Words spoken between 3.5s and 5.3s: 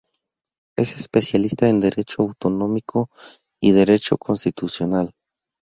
y derecho constitucional.